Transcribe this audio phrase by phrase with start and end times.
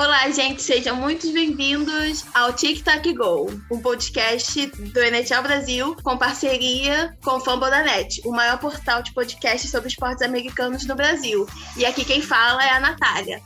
[0.00, 6.16] Olá, gente, sejam muito bem-vindos ao Tic Tac Go, um podcast do NHL Brasil com
[6.16, 11.46] parceria com o Fambonanet, o maior portal de podcast sobre esportes americanos no Brasil.
[11.76, 13.42] E aqui quem fala é a Natália.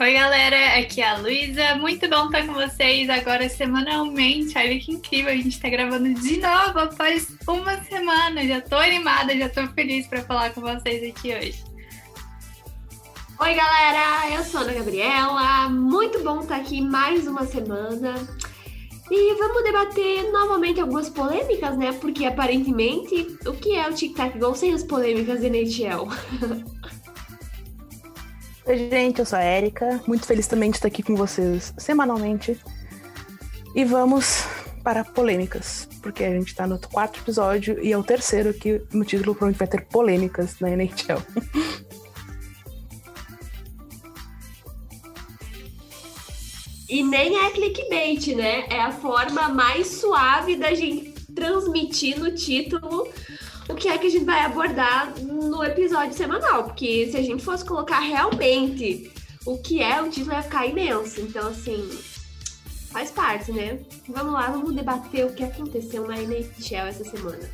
[0.00, 1.74] Oi, galera, aqui é a Luísa.
[1.74, 4.56] Muito bom estar com vocês agora semanalmente.
[4.56, 8.46] Olha que incrível, a gente está gravando de novo após uma semana.
[8.46, 11.64] Já estou animada, já estou feliz para falar com vocês aqui hoje.
[13.40, 15.68] Oi, galera, eu sou a Ana Gabriela.
[15.68, 18.14] Muito bom estar aqui mais uma semana.
[19.10, 21.92] E vamos debater novamente algumas polêmicas, né?
[21.94, 26.06] Porque aparentemente, o que é o Tic Tac Go sem as polêmicas de NHL?
[28.68, 29.98] Oi, gente, eu sou a Erika.
[30.06, 32.60] Muito feliz também de estar aqui com vocês semanalmente.
[33.74, 34.44] E vamos
[34.84, 39.06] para polêmicas, porque a gente está no quarto episódio e é o terceiro que no
[39.06, 41.22] título provavelmente vai ter polêmicas na NHL.
[46.90, 48.66] E nem é clickbait, né?
[48.68, 53.08] É a forma mais suave da gente transmitir no título
[53.68, 57.44] o que é que a gente vai abordar no episódio semanal, porque se a gente
[57.44, 59.12] fosse colocar realmente
[59.44, 61.20] o que é, o título ia ficar imenso.
[61.20, 61.88] Então, assim,
[62.90, 63.78] faz parte, né?
[64.08, 67.48] Vamos lá, vamos debater o que aconteceu na NHL essa semana.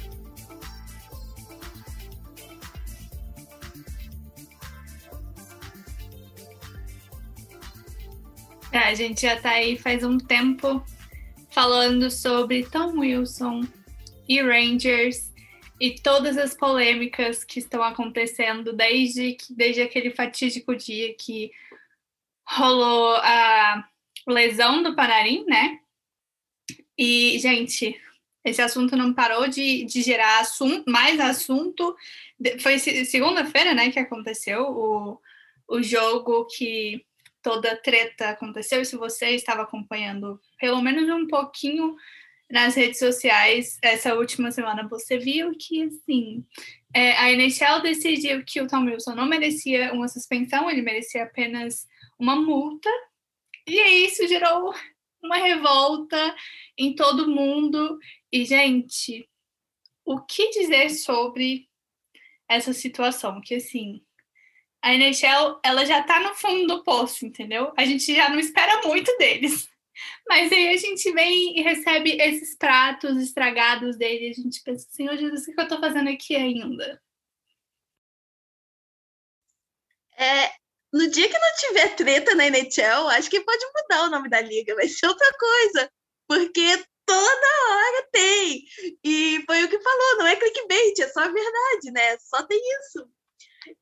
[8.72, 10.84] É, a gente já tá aí faz um tempo
[11.50, 13.62] falando sobre Tom Wilson
[14.28, 15.33] e Rangers
[15.80, 21.50] e todas as polêmicas que estão acontecendo desde, desde aquele fatídico dia que
[22.46, 23.88] rolou a
[24.26, 25.80] lesão do Panarim, né?
[26.96, 28.00] E, gente,
[28.44, 31.96] esse assunto não parou de, de gerar assunto, mais assunto.
[32.60, 35.20] Foi segunda-feira, né, que aconteceu o,
[35.66, 37.04] o jogo que
[37.42, 38.80] toda treta aconteceu.
[38.80, 41.96] E se você estava acompanhando pelo menos um pouquinho
[42.50, 46.44] nas redes sociais essa última semana você viu que assim
[46.94, 51.88] é, a NHL decidiu que o Tom Wilson não merecia uma suspensão, ele merecia apenas
[52.16, 52.88] uma multa,
[53.66, 54.72] e isso gerou
[55.20, 56.36] uma revolta
[56.78, 57.98] em todo mundo.
[58.30, 59.28] E, gente,
[60.04, 61.68] o que dizer sobre
[62.48, 63.40] essa situação?
[63.40, 64.00] Que assim,
[64.80, 67.72] a NHL ela já tá no fundo do poço, entendeu?
[67.76, 69.68] A gente já não espera muito deles.
[70.28, 74.86] Mas aí a gente vem e recebe esses pratos estragados dele e a gente pensa,
[74.90, 77.00] Senhor Jesus, o que eu tô fazendo aqui ainda?
[80.16, 80.50] É,
[80.92, 84.40] no dia que não tiver treta na NHL, acho que pode mudar o nome da
[84.40, 85.90] liga, vai ser outra coisa.
[86.26, 88.64] Porque toda hora tem.
[89.02, 92.16] E foi o que falou, não é clickbait, é só a verdade, né?
[92.18, 93.08] Só tem isso.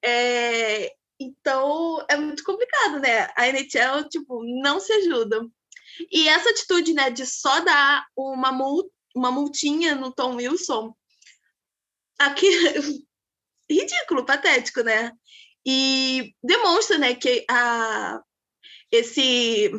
[0.02, 3.28] É, então é muito complicado, né?
[3.36, 5.46] A NHL, tipo, não se ajuda.
[6.10, 10.94] E essa atitude, né, de só dar uma, mult, uma multinha no Tom Wilson,
[12.18, 12.46] aqui,
[13.70, 15.12] ridículo, patético, né?
[15.66, 18.20] E demonstra, né, que a,
[18.90, 19.70] esse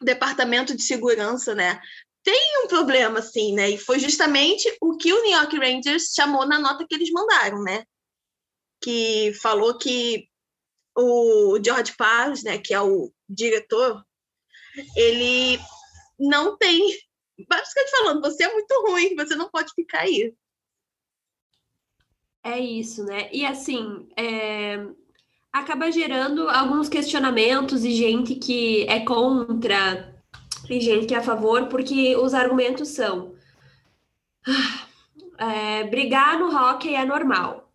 [0.00, 1.80] departamento de segurança, né,
[2.22, 3.70] tem um problema, assim, né?
[3.70, 7.62] E foi justamente o que o New York Rangers chamou na nota que eles mandaram,
[7.62, 7.84] né?
[8.82, 10.26] Que falou que
[10.96, 14.02] o George Paris, né, que é o diretor
[14.96, 15.60] ele
[16.18, 16.80] não tem.
[17.48, 20.32] Basicamente falando, você é muito ruim, você não pode ficar aí.
[22.42, 23.28] É isso, né?
[23.32, 24.86] E assim, é...
[25.52, 30.14] acaba gerando alguns questionamentos e gente que é contra
[30.68, 33.34] e gente que é a favor, porque os argumentos são.
[35.36, 37.72] É, brigar no hockey é normal.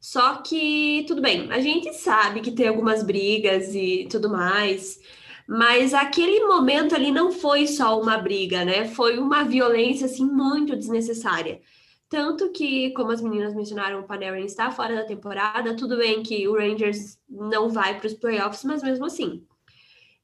[0.00, 5.00] Só que, tudo bem, a gente sabe que tem algumas brigas e tudo mais.
[5.46, 8.86] Mas aquele momento ali não foi só uma briga, né?
[8.86, 11.60] Foi uma violência assim muito desnecessária.
[12.08, 15.76] Tanto que, como as meninas mencionaram, o Panarin está fora da temporada.
[15.76, 19.44] Tudo bem que o Rangers não vai para os playoffs, mas mesmo assim.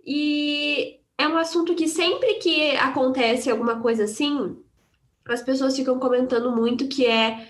[0.04, 4.56] E é um assunto que sempre que acontece alguma coisa assim,
[5.28, 7.48] as pessoas ficam comentando muito que é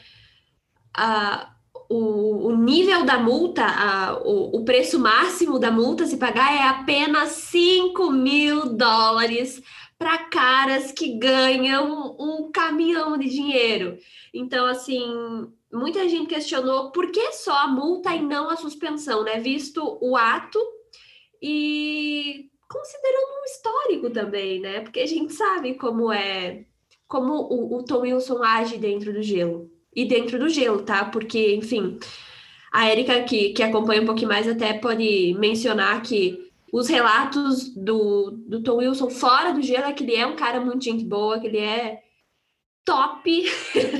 [0.94, 1.49] a,
[1.90, 6.62] o, o nível da multa, a, o, o preço máximo da multa se pagar é
[6.62, 9.60] apenas 5 mil dólares
[9.98, 13.98] para caras que ganham um caminhão de dinheiro.
[14.32, 15.04] Então, assim,
[15.72, 19.40] muita gente questionou por que só a multa e não a suspensão, né?
[19.40, 20.60] Visto o ato
[21.42, 24.80] e considerando um histórico também, né?
[24.80, 26.66] Porque a gente sabe como é,
[27.08, 31.04] como o, o Tom Wilson age dentro do gelo e dentro do gelo, tá?
[31.04, 31.98] Porque, enfim,
[32.72, 38.30] A Erika, que, que acompanha um pouquinho mais, até pode mencionar que os relatos do,
[38.46, 41.40] do Tom Wilson fora do gelo é que ele é um cara muito gente boa,
[41.40, 42.00] que ele é
[42.84, 43.44] top,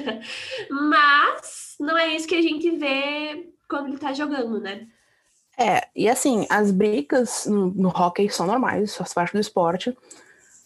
[0.71, 4.87] mas não é isso que a gente vê quando ele tá jogando, né?
[5.59, 9.97] É, e assim, as brigas no, no hockey são normais, faz parte do esporte.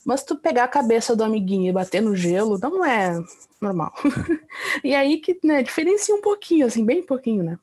[0.05, 3.19] Mas tu pegar a cabeça do amiguinho e bater no gelo não é
[3.61, 3.93] normal.
[4.85, 7.59] e aí que né, diferencia um pouquinho, assim, bem pouquinho, né?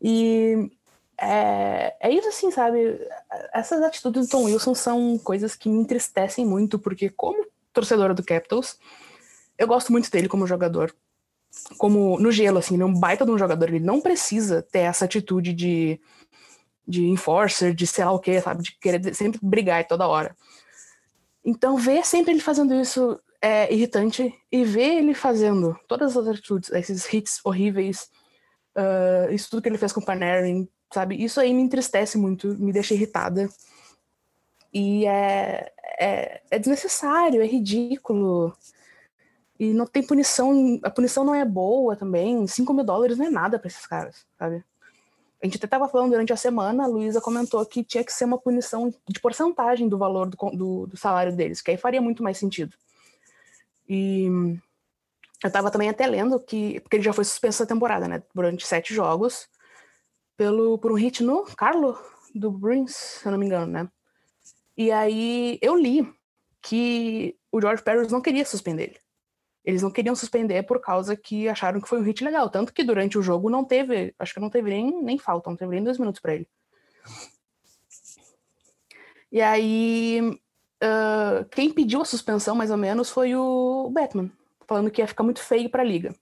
[0.00, 0.70] E
[1.18, 3.00] é, é isso assim, sabe?
[3.54, 8.24] Essas atitudes do Tom Wilson são coisas que me entristecem muito, porque como torcedora do
[8.24, 8.78] Capitals,
[9.56, 10.94] eu gosto muito dele como jogador.
[11.78, 14.80] Como no gelo, assim, ele é um baita de um jogador, ele não precisa ter
[14.80, 16.00] essa atitude de,
[16.88, 18.62] de enforcer, de sei lá o que, sabe?
[18.62, 20.36] De querer sempre brigar toda hora.
[21.44, 26.70] Então, ver sempre ele fazendo isso é irritante e ver ele fazendo todas as atitudes,
[26.70, 28.08] esses hits horríveis,
[28.76, 31.22] uh, isso tudo que ele fez com o Panarin, sabe?
[31.22, 33.48] Isso aí me entristece muito, me deixa irritada.
[34.72, 38.56] E é, é, é desnecessário, é ridículo.
[39.58, 42.46] E não tem punição, a punição não é boa também.
[42.46, 44.64] 5 mil dólares não é nada para esses caras, sabe?
[45.42, 48.24] A gente até estava falando durante a semana, a Luísa comentou que tinha que ser
[48.24, 52.22] uma punição de porcentagem do valor do, do, do salário deles, que aí faria muito
[52.22, 52.76] mais sentido.
[53.88, 54.26] E
[55.42, 58.64] eu estava também até lendo que, porque ele já foi suspenso essa temporada, né, durante
[58.64, 59.48] sete jogos,
[60.36, 61.98] pelo, por um hit no Carlo,
[62.32, 63.88] do Bruins, se eu não me engano, né.
[64.76, 66.08] E aí eu li
[66.62, 69.01] que o George Paris não queria suspender ele.
[69.64, 72.50] Eles não queriam suspender por causa que acharam que foi um hit legal.
[72.50, 75.56] Tanto que durante o jogo não teve, acho que não teve nem, nem falta, não
[75.56, 76.48] teve nem dois minutos para ele.
[79.30, 80.20] E aí,
[80.82, 84.30] uh, quem pediu a suspensão, mais ou menos, foi o Batman,
[84.66, 86.14] falando que ia ficar muito feio para a liga.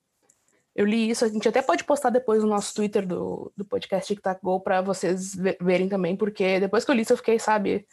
[0.76, 4.06] Eu li isso, a gente até pode postar depois no nosso Twitter do, do podcast
[4.06, 7.86] TikTok Go para vocês verem também, porque depois que eu li isso eu fiquei, sabe,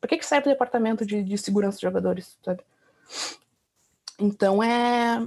[0.00, 2.62] para que, que serve o departamento de, de segurança de jogadores, sabe?
[4.18, 5.26] Então é.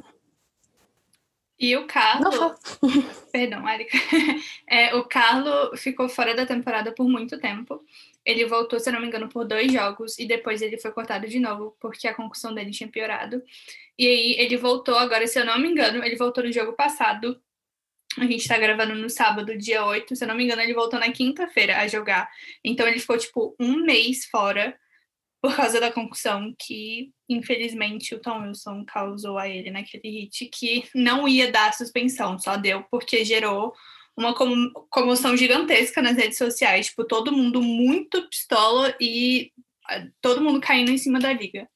[1.61, 2.55] E o Carlo.
[3.31, 3.97] Perdão, Erika.
[4.67, 7.83] É, o Carlo ficou fora da temporada por muito tempo.
[8.25, 11.39] Ele voltou, se não me engano, por dois jogos e depois ele foi cortado de
[11.39, 13.43] novo porque a concussão dele tinha piorado.
[13.99, 17.37] E aí ele voltou, agora, se eu não me engano, ele voltou no jogo passado.
[18.17, 20.15] A gente tá gravando no sábado, dia 8.
[20.15, 22.29] Se eu não me engano, ele voltou na quinta-feira a jogar.
[22.63, 24.77] Então ele ficou, tipo, um mês fora
[25.41, 30.87] por causa da concussão que, infelizmente, o Tom Wilson causou a ele naquele hit, que
[30.93, 33.73] não ia dar suspensão, só deu porque gerou
[34.15, 34.35] uma
[34.89, 39.51] comoção gigantesca nas redes sociais, tipo, todo mundo muito pistola e
[39.89, 41.67] ah, todo mundo caindo em cima da liga.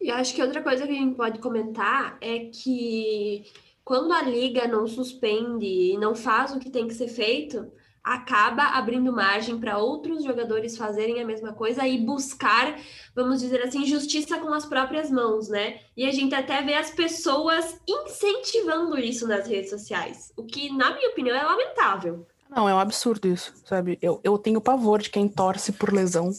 [0.00, 3.44] E acho que outra coisa que a gente pode comentar é que
[3.84, 7.68] quando a liga não suspende e não faz o que tem que ser feito,
[8.08, 12.80] acaba abrindo margem para outros jogadores fazerem a mesma coisa e buscar,
[13.14, 15.80] vamos dizer assim, justiça com as próprias mãos, né?
[15.94, 20.94] E a gente até vê as pessoas incentivando isso nas redes sociais, o que, na
[20.94, 22.26] minha opinião, é lamentável.
[22.48, 23.98] Não, é um absurdo isso, sabe?
[24.00, 26.30] Eu, eu tenho pavor de quem torce por lesão.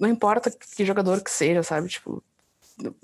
[0.00, 1.88] Não importa que jogador que seja, sabe?
[1.88, 2.24] Tipo,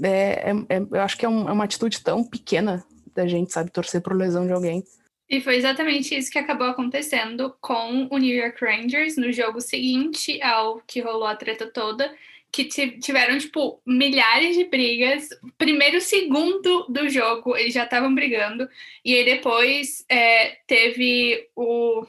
[0.02, 2.82] é, é, é eu acho que é, um, é uma atitude tão pequena
[3.14, 4.82] da gente, sabe, torcer por lesão de alguém.
[5.30, 10.42] E foi exatamente isso que acabou acontecendo com o New York Rangers no jogo seguinte
[10.42, 12.12] ao que rolou a treta toda,
[12.50, 15.28] que tiveram, tipo, milhares de brigas.
[15.56, 18.68] Primeiro segundo do jogo, eles já estavam brigando.
[19.04, 22.04] E aí depois é, teve o.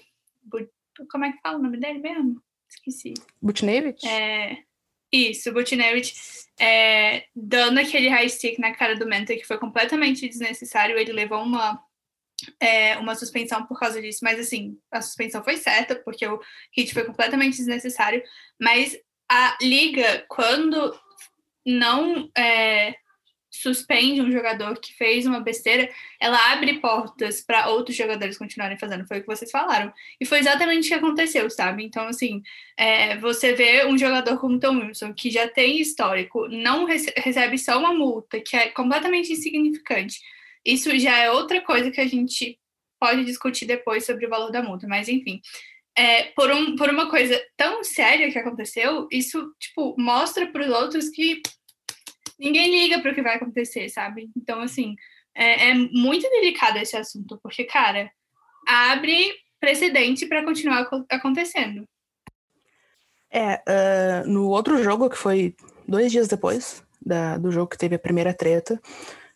[1.11, 2.41] Como é que fala o nome dele mesmo?
[2.67, 3.13] Esqueci.
[3.39, 4.03] Butnevich?
[4.07, 4.57] É,
[5.11, 6.15] isso, Butnevich.
[6.59, 10.97] É, dando aquele high stick na cara do Menta, que foi completamente desnecessário.
[10.97, 11.79] Ele levou uma
[12.59, 16.39] é, uma suspensão por causa disso, mas assim, a suspensão foi certa, porque o
[16.75, 18.21] hit foi completamente desnecessário,
[18.59, 18.97] mas
[19.29, 20.93] a liga, quando
[21.65, 22.95] não é,
[23.51, 29.05] suspende um jogador que fez uma besteira, ela abre portas para outros jogadores continuarem fazendo.
[29.05, 29.91] Foi o que vocês falaram.
[30.19, 31.83] E foi exatamente o que aconteceu, sabe?
[31.83, 32.41] Então, assim,
[32.77, 37.77] é, você vê um jogador como Tom Wilson, que já tem histórico, não recebe só
[37.77, 40.19] uma multa, que é completamente insignificante
[40.65, 42.59] isso já é outra coisa que a gente
[42.99, 45.41] pode discutir depois sobre o valor da multa, mas enfim.
[45.97, 50.69] É, por, um, por uma coisa tão séria que aconteceu, isso, tipo, mostra para os
[50.69, 51.41] outros que
[52.39, 54.29] ninguém liga para o que vai acontecer, sabe?
[54.37, 54.95] Então, assim,
[55.35, 58.09] é, é muito delicado esse assunto, porque, cara,
[58.67, 61.85] abre precedente para continuar acontecendo.
[63.29, 65.55] É, uh, no outro jogo, que foi
[65.87, 68.81] dois dias depois da, do jogo que teve a primeira treta,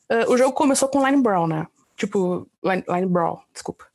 [0.09, 1.67] Uh, o jogo começou com Line Brown, né?
[1.95, 3.85] Tipo, line, line brawl, desculpa.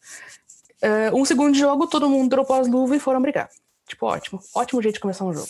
[0.83, 3.50] Uh, um segundo jogo, todo mundo dropou as luvas e foram brigar.
[3.87, 4.40] Tipo, ótimo.
[4.55, 5.49] Ótimo jeito de começar um jogo.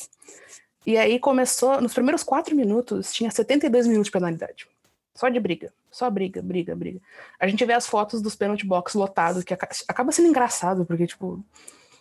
[0.87, 4.67] E aí começou, nos primeiros quatro minutos, tinha 72 minutos de penalidade.
[5.15, 5.73] Só de briga.
[5.91, 7.01] Só briga, briga, briga.
[7.39, 11.45] A gente vê as fotos dos penalty box lotados, que acaba sendo engraçado, porque, tipo,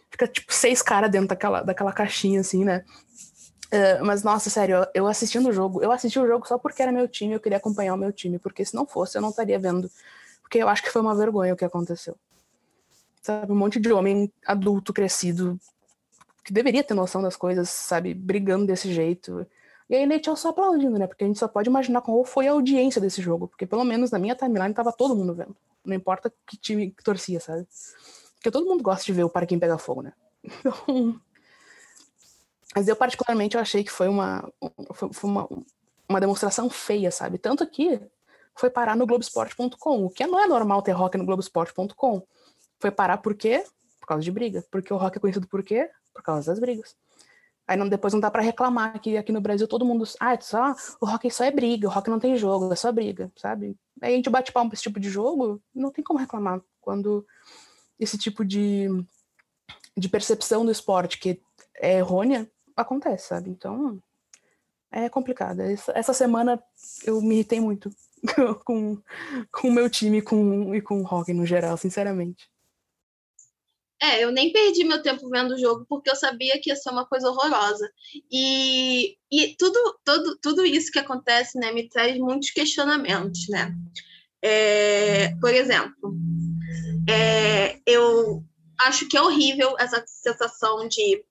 [0.10, 2.84] fica, tipo, seis caras dentro daquela, daquela caixinha, assim, né?
[3.72, 6.92] Uh, mas, nossa, sério, eu assistindo o jogo, eu assisti o jogo só porque era
[6.92, 9.60] meu time, eu queria acompanhar o meu time, porque se não fosse, eu não estaria
[9.60, 9.90] vendo.
[10.42, 12.16] Porque eu acho que foi uma vergonha o que aconteceu.
[13.22, 15.60] Sabe, um monte de homem adulto, crescido,
[16.44, 19.46] que deveria ter noção das coisas, sabe, brigando desse jeito.
[19.88, 21.06] E aí NHL só aplaudindo, né?
[21.06, 23.48] Porque a gente só pode imaginar qual foi a audiência desse jogo.
[23.48, 25.56] Porque pelo menos na minha timeline tava todo mundo vendo.
[25.86, 27.68] Não importa que time que torcia, sabe?
[28.36, 30.14] Porque todo mundo gosta de ver o para quem pega fogo, né?
[30.60, 31.20] Então,
[32.76, 34.52] mas eu, particularmente, eu achei que foi uma,
[34.94, 35.48] foi uma,
[36.08, 37.38] uma demonstração feia, sabe?
[37.38, 38.00] Tanto que
[38.56, 42.22] foi parar no Globesport.com, o que não é normal ter rock no Globesport.com.
[42.80, 43.64] Foi parar por quê?
[44.00, 44.64] Por causa de briga.
[44.70, 45.90] Porque o rock é conhecido por quê?
[46.14, 46.96] Por causa das brigas.
[47.68, 50.04] Aí não, depois não dá para reclamar que aqui no Brasil todo mundo.
[50.20, 52.92] Ah, é só, o rock só é briga, o rock não tem jogo, é só
[52.92, 53.78] briga, sabe?
[54.02, 57.26] Aí a gente bate palma pra esse tipo de jogo, não tem como reclamar quando
[58.00, 58.88] esse tipo de,
[59.96, 61.40] de percepção do esporte que
[61.76, 62.50] é errônea
[62.82, 63.50] acontece, sabe?
[63.50, 64.02] Então,
[64.92, 65.62] é complicado.
[65.62, 66.62] Essa, semana
[67.04, 67.90] eu me irritei muito
[68.66, 69.02] com,
[69.64, 72.50] o meu time com, e com o hockey no geral, sinceramente.
[74.02, 76.90] É, eu nem perdi meu tempo vendo o jogo porque eu sabia que ia ser
[76.90, 77.92] uma coisa horrorosa.
[78.32, 83.76] E, e tudo, tudo, tudo isso que acontece né, me traz muitos questionamentos, né?
[84.42, 86.16] É, por exemplo,
[87.10, 88.42] é, eu
[88.80, 91.26] acho que é horrível essa sensação de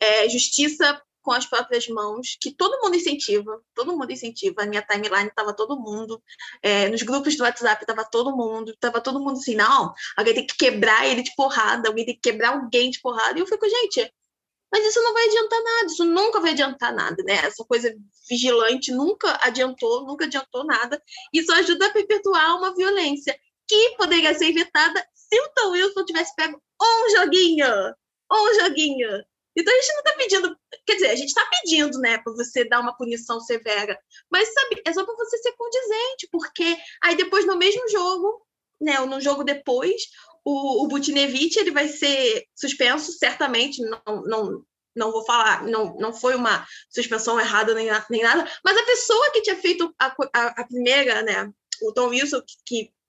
[0.00, 4.62] é, justiça com as próprias mãos, que todo mundo incentiva, todo mundo incentiva.
[4.62, 6.22] A minha timeline estava todo mundo,
[6.62, 10.46] é, nos grupos do WhatsApp estava todo mundo, estava todo mundo assim, não, alguém tem
[10.46, 13.38] que quebrar ele de porrada, alguém tem que quebrar alguém de porrada.
[13.38, 14.12] E eu fico, gente,
[14.72, 17.34] mas isso não vai adiantar nada, isso nunca vai adiantar nada, né?
[17.44, 17.92] Essa coisa
[18.28, 21.02] vigilante nunca adiantou, nunca adiantou nada.
[21.32, 26.34] Isso ajuda a perpetuar uma violência que poderia ser evitada se o Tom Wilson tivesse
[26.36, 27.66] pego um joguinho,
[28.32, 29.24] um joguinho
[29.56, 32.64] então a gente não está pedindo, quer dizer, a gente está pedindo, né, para você
[32.64, 33.98] dar uma punição severa,
[34.30, 38.46] mas sabe, é só para você ser condizente, porque aí depois no mesmo jogo,
[38.80, 40.02] né, ou no jogo depois,
[40.44, 44.64] o, o Butinevich ele vai ser suspenso, certamente, não, não,
[44.94, 49.32] não vou falar, não, não foi uma suspensão errada nem, nem nada, mas a pessoa
[49.32, 51.50] que tinha feito a, a, a primeira, né,
[51.82, 52.99] o Tom Wilson, que que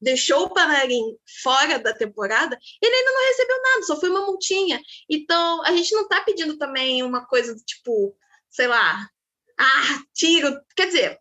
[0.00, 4.80] deixou o Panarin fora da temporada, ele ainda não recebeu nada, só foi uma multinha.
[5.08, 8.16] Então, a gente não está pedindo também uma coisa do tipo,
[8.48, 9.08] sei lá,
[9.58, 10.58] ah, tiro.
[10.74, 11.18] Quer dizer,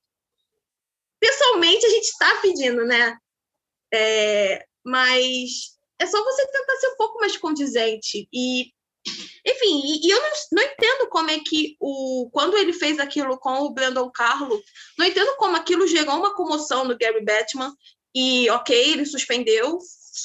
[1.19, 3.17] pessoalmente a gente está pedindo, né?
[3.93, 8.27] É, mas é só você tentar ser um pouco mais condizente.
[8.31, 8.71] E,
[9.45, 13.38] enfim, e, e eu não, não, entendo como é que o quando ele fez aquilo
[13.38, 14.62] com o Brandon Carlo,
[14.98, 17.75] não entendo como aquilo gerou uma comoção no Gary Batman.
[18.15, 19.79] E, ok, ele suspendeu,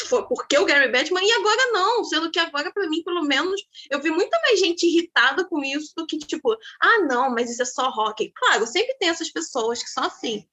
[0.07, 3.61] foi porque o Gary Batman, e agora não, sendo que agora, para mim, pelo menos,
[3.91, 7.63] eu vi muita mais gente irritada com isso do que, tipo, ah, não, mas isso
[7.63, 8.33] é só rock.
[8.35, 10.45] Claro, sempre tem essas pessoas que são assim.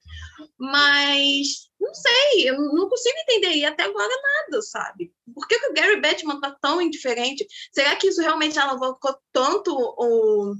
[0.58, 5.12] Mas, não sei, eu não consigo entender, e até agora nada, sabe?
[5.34, 7.46] Por que, que o Gary Batman tá tão indiferente?
[7.72, 10.54] Será que isso realmente alavancou tanto o,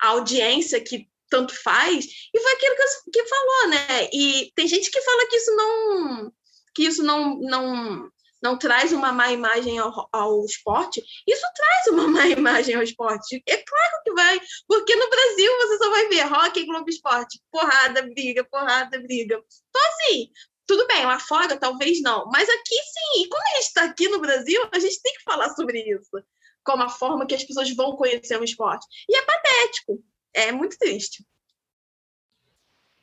[0.00, 4.08] a audiência que tanto faz, e foi aquilo que, que falou, né?
[4.12, 6.32] E tem gente que fala que isso não
[6.74, 8.10] que isso não, não,
[8.42, 13.42] não traz uma má imagem ao, ao esporte, isso traz uma má imagem ao esporte.
[13.46, 18.02] É claro que vai, porque no Brasil você só vai ver rock Globo Esporte, porrada,
[18.02, 19.36] briga, porrada, briga.
[19.36, 20.28] Então, assim,
[20.66, 23.22] tudo bem, lá fora talvez não, mas aqui sim.
[23.22, 26.22] E como a gente está aqui no Brasil, a gente tem que falar sobre isso,
[26.64, 28.86] como a forma que as pessoas vão conhecer o esporte.
[29.08, 30.02] E é patético
[30.34, 31.24] é muito triste.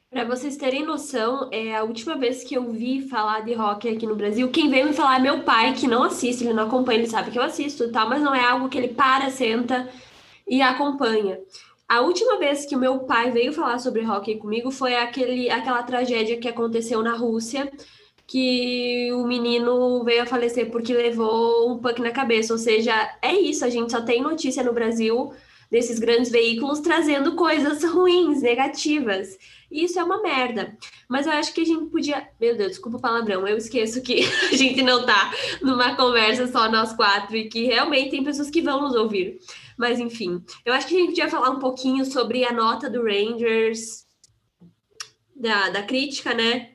[0.10, 4.06] Para vocês terem noção, é a última vez que eu vi falar de rock aqui
[4.06, 7.00] no Brasil, quem veio me falar é meu pai, que não assiste, ele não acompanha,
[7.00, 9.90] ele sabe que eu assisto e tal, mas não é algo que ele para, senta
[10.46, 11.40] e acompanha.
[11.88, 15.82] A última vez que o meu pai veio falar sobre rock comigo foi aquele, aquela
[15.84, 17.72] tragédia que aconteceu na Rússia,
[18.28, 22.52] que o menino veio a falecer porque levou um punk na cabeça.
[22.54, 25.34] Ou seja, é isso, a gente só tem notícia no Brasil
[25.72, 29.38] desses grandes veículos trazendo coisas ruins, negativas.
[29.72, 30.78] E isso é uma merda.
[31.08, 32.28] Mas eu acho que a gente podia.
[32.40, 34.20] Meu Deus, desculpa o palavrão, eu esqueço que
[34.52, 38.62] a gente não tá numa conversa só nós quatro e que realmente tem pessoas que
[38.62, 39.40] vão nos ouvir.
[39.78, 43.04] Mas enfim, eu acho que a gente podia falar um pouquinho sobre a nota do
[43.04, 44.06] Rangers,
[45.34, 46.72] da, da crítica, né?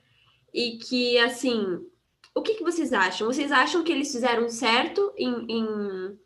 [0.56, 1.86] e que, assim,
[2.34, 3.26] o que, que vocês acham?
[3.26, 6.18] Vocês acham que eles fizeram certo em, em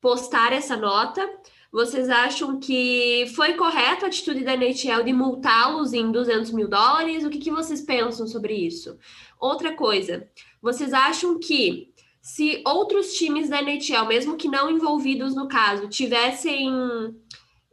[0.00, 1.24] postar essa nota?
[1.72, 7.24] Vocês acham que foi correta a atitude da NHL de multá-los em 200 mil dólares?
[7.24, 8.98] O que, que vocês pensam sobre isso?
[9.38, 10.28] Outra coisa,
[10.60, 16.68] vocês acham que se outros times da NHL, mesmo que não envolvidos no caso, tivessem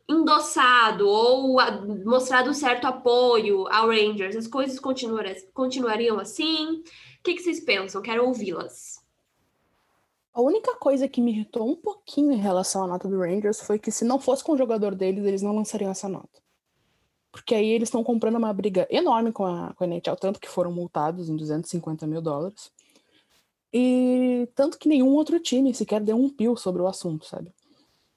[0.08, 1.58] endossado ou
[2.06, 4.80] mostrado certo apoio ao Rangers, as coisas
[5.54, 6.78] continuariam assim?
[6.78, 6.84] O
[7.24, 8.02] que, que vocês pensam?
[8.02, 9.07] Quero ouvi-las.
[10.38, 13.80] A única coisa que me irritou um pouquinho em relação à nota do Rangers foi
[13.80, 16.40] que se não fosse com o jogador deles, eles não lançariam essa nota.
[17.32, 20.48] Porque aí eles estão comprando uma briga enorme com a, com a NHL, tanto que
[20.48, 22.72] foram multados em 250 mil dólares.
[23.74, 27.52] E tanto que nenhum outro time sequer deu um pio sobre o assunto, sabe?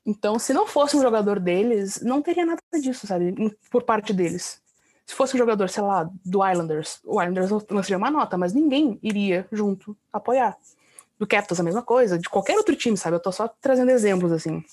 [0.05, 3.35] Então, se não fosse um jogador deles, não teria nada disso, sabe?
[3.71, 4.61] Por parte deles.
[5.07, 8.99] Se fosse um jogador, sei lá, do Islanders, o Islanders lançaria uma nota, mas ninguém
[9.03, 10.59] iria junto apoiar
[11.21, 13.15] do Capitals a mesma coisa, de qualquer outro time, sabe?
[13.15, 14.65] Eu tô só trazendo exemplos, assim.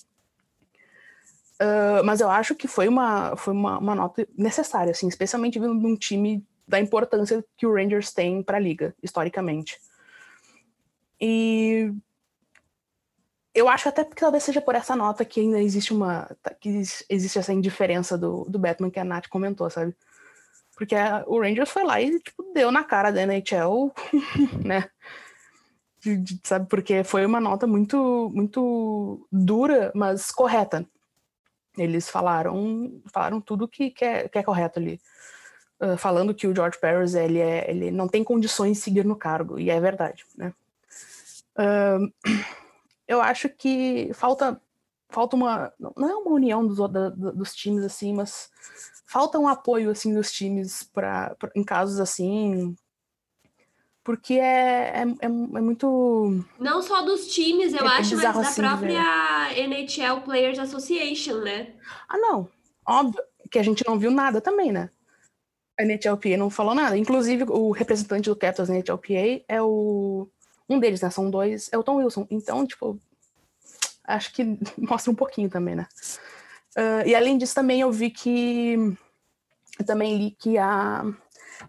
[1.59, 5.77] Uh, mas eu acho que foi uma, foi uma, uma nota necessária, assim, especialmente vindo
[5.77, 9.77] de um time da importância que o Rangers tem para a liga, historicamente.
[11.19, 11.91] E
[13.53, 16.33] eu acho até que talvez seja por essa nota que ainda existe uma.
[16.61, 16.69] que
[17.09, 19.93] existe essa indiferença do, do Batman que a Nath comentou, sabe?
[20.77, 23.91] Porque a, o Rangers foi lá e tipo, deu na cara da NHL,
[24.63, 24.89] né?
[26.43, 26.67] Sabe?
[26.69, 30.85] Porque foi uma nota muito, muito dura, mas correta.
[31.77, 34.99] Eles falaram, falaram tudo que, que, é, que é correto ali.
[35.79, 39.15] Uh, falando que o George Paris ele, é, ele não tem condições de seguir no
[39.15, 40.51] cargo, e é verdade, né?
[41.55, 42.11] Uh,
[43.07, 44.59] eu acho que falta
[45.09, 46.77] falta uma não é uma união dos,
[47.35, 48.49] dos times assim, mas
[49.05, 52.75] falta um apoio assim dos times para em casos assim
[54.07, 56.41] porque é, é, é, é, muito.
[56.57, 61.73] Não só dos times, eu é, acho, mas da assim, própria NHL Players Association, né?
[62.07, 62.47] Ah, não.
[62.85, 64.89] Óbvio que a gente não viu nada também, né?
[65.77, 66.97] A NHLPA não falou nada.
[66.97, 70.29] Inclusive, o representante do Capitals na NHLPA é o.
[70.69, 71.09] Um deles, né?
[71.09, 72.25] São dois, é o Tom Wilson.
[72.31, 72.97] Então, tipo,
[74.05, 75.85] acho que mostra um pouquinho também, né?
[76.77, 78.95] Uh, e além disso, também eu vi que.
[79.77, 81.03] Eu também li que a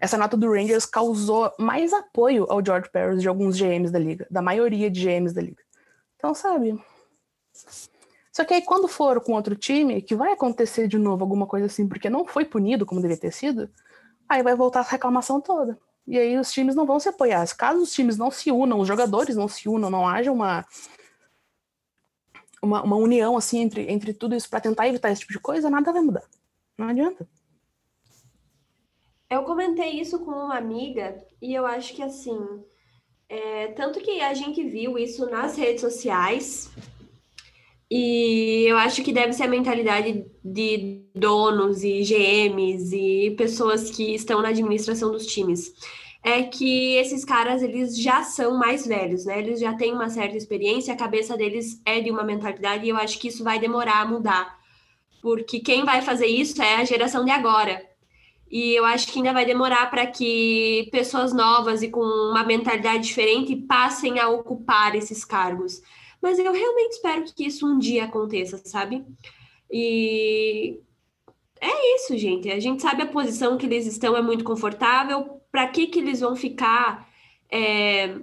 [0.00, 4.26] essa nota do Rangers causou mais apoio ao George Paris de alguns GMs da liga,
[4.30, 5.62] da maioria de GMs da liga.
[6.16, 6.78] Então, sabe?
[8.32, 11.66] Só que aí quando for com outro time, que vai acontecer de novo alguma coisa
[11.66, 13.68] assim, porque não foi punido como devia ter sido,
[14.28, 15.78] aí vai voltar a reclamação toda.
[16.06, 17.46] E aí os times não vão se apoiar.
[17.56, 20.64] Caso os times não se unam, os jogadores não se unam, não haja uma
[22.62, 25.70] uma, uma união assim entre, entre tudo isso para tentar evitar esse tipo de coisa,
[25.70, 26.24] nada vai mudar.
[26.76, 27.28] Não adianta.
[29.30, 32.38] Eu comentei isso com uma amiga e eu acho que assim,
[33.28, 36.70] é, tanto que a gente viu isso nas redes sociais,
[37.90, 44.14] e eu acho que deve ser a mentalidade de donos e GMs e pessoas que
[44.14, 45.72] estão na administração dos times.
[46.22, 49.38] É que esses caras, eles já são mais velhos, né?
[49.38, 52.96] Eles já têm uma certa experiência, a cabeça deles é de uma mentalidade e eu
[52.96, 54.58] acho que isso vai demorar a mudar.
[55.22, 57.87] Porque quem vai fazer isso é a geração de agora.
[58.50, 63.04] E eu acho que ainda vai demorar para que pessoas novas e com uma mentalidade
[63.04, 65.82] diferente passem a ocupar esses cargos.
[66.20, 69.04] Mas eu realmente espero que isso um dia aconteça, sabe?
[69.70, 70.80] E
[71.60, 72.50] é isso, gente.
[72.50, 75.40] A gente sabe a posição que eles estão é muito confortável.
[75.50, 77.08] Para que, que eles vão ficar
[77.50, 78.16] é,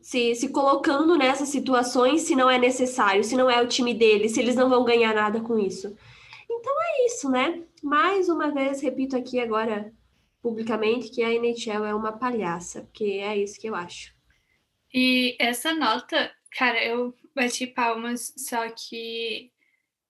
[0.00, 4.32] se, se colocando nessas situações se não é necessário, se não é o time deles,
[4.32, 5.94] se eles não vão ganhar nada com isso?
[6.50, 7.62] Então é isso, né?
[7.82, 9.92] Mais uma vez, repito aqui agora
[10.40, 14.14] publicamente que a NHL é uma palhaça, porque é isso que eu acho.
[14.94, 19.50] E essa nota, cara, eu bati palmas, só que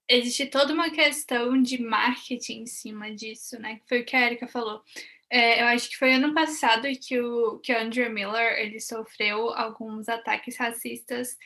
[0.09, 3.81] existe toda uma questão de marketing em cima disso, né?
[3.89, 4.83] Foi o que a Erika falou.
[5.31, 9.51] É, eu acho que foi ano passado que o, que o Andrew Miller ele sofreu
[9.51, 11.37] alguns ataques racistas.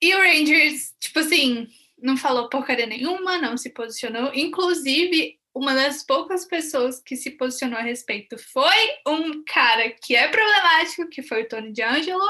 [0.00, 1.66] E o Rangers, tipo assim,
[2.02, 4.32] não falou porcaria nenhuma, não se posicionou.
[4.34, 10.28] Inclusive, uma das poucas pessoas que se posicionou a respeito foi um cara que é
[10.28, 12.20] problemático, que foi o Tony D'Angelo,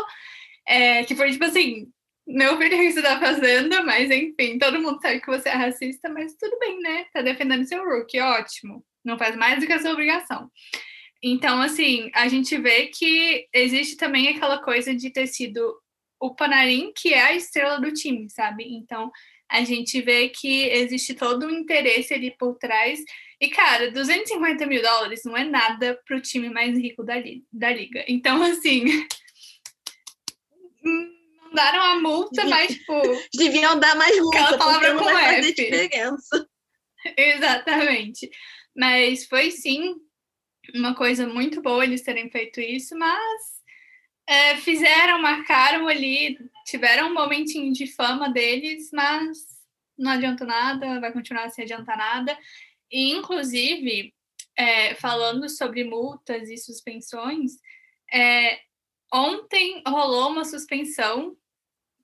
[0.67, 1.91] é, que foi tipo assim.
[2.25, 3.85] Meu filho, o que você tá fazendo?
[3.85, 7.05] Mas enfim, todo mundo sabe que você é racista, mas tudo bem, né?
[7.13, 8.85] Tá defendendo seu rookie, ótimo.
[9.05, 10.49] Não faz mais do que a sua obrigação.
[11.21, 15.77] Então, assim, a gente vê que existe também aquela coisa de ter sido
[16.21, 18.65] o Panarin, que é a estrela do time, sabe?
[18.73, 19.11] Então,
[19.53, 22.99] a gente vê que existe todo um interesse ali por trás.
[23.41, 27.45] E, cara, 250 mil dólares não é nada para o time mais rico da, li
[27.53, 28.05] da liga.
[28.09, 28.85] Então, assim.
[31.53, 32.95] mandaram a multa, mas, tipo.
[33.37, 34.39] Deviam dar mais multa.
[34.39, 35.53] Aquela palavra com F.
[35.53, 36.49] diferença.
[37.17, 38.31] Exatamente.
[38.75, 39.97] Mas foi sim
[40.75, 43.43] uma coisa muito boa eles terem feito isso, mas
[44.27, 49.39] é, fizeram, marcaram ali, tiveram um momentinho de fama deles, mas
[49.99, 52.37] não adianta nada, vai continuar sem adiantar nada.
[52.91, 54.15] E, inclusive,
[54.57, 57.53] é, falando sobre multas e suspensões,
[58.13, 58.61] é,
[59.13, 61.37] ontem rolou uma suspensão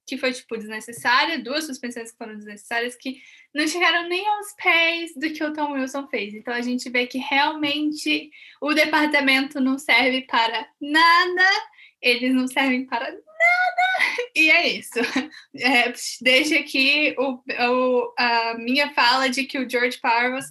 [0.07, 3.21] que foi, tipo, desnecessária, duas suspensões que foram desnecessárias, que
[3.55, 6.33] não chegaram nem aos pés do que o Tom Wilson fez.
[6.33, 11.69] Então a gente vê que realmente o departamento não serve para nada,
[12.01, 14.99] eles não servem para nada, e é isso.
[15.61, 20.45] É, deixa aqui o, o, a minha fala de que o George Parvos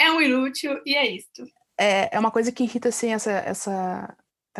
[0.00, 1.46] é um inútil, e é isso.
[1.78, 4.16] É, é uma coisa que irrita, assim, essa, essa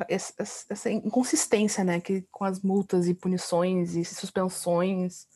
[0.08, 0.34] essa,
[0.70, 5.26] essa inconsistência, né, que com as multas e punições e suspensões.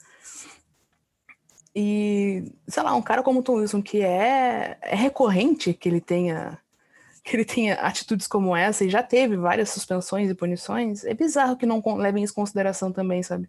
[1.74, 6.00] E, sei lá, um cara como o Tom Wilson, que é, é recorrente que ele
[6.00, 6.61] tenha
[7.24, 11.56] que ele tenha atitudes como essa e já teve várias suspensões e punições, é bizarro
[11.56, 13.48] que não levem isso em consideração também, sabe?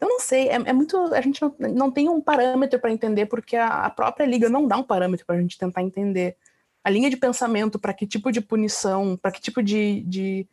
[0.00, 0.96] Eu não sei, é, é muito.
[1.14, 4.66] A gente não, não tem um parâmetro para entender, porque a, a, própria liga não
[4.66, 6.36] dá um parâmetro para a gente tentar entender
[6.82, 10.46] a linha de pensamento para que tipo de punição, para que tipo de, de,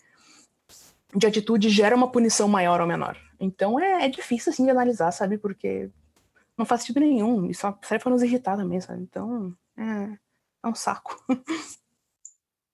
[1.15, 3.17] de, atitude gera uma punição maior ou menor.
[3.39, 5.37] Então é, é difícil assim de analisar, sabe?
[5.37, 5.89] Porque
[6.57, 7.49] não faz sentido nenhum.
[7.49, 9.01] E só serve para nos irritar também, sabe?
[9.01, 10.17] Então é,
[10.63, 11.21] é um saco.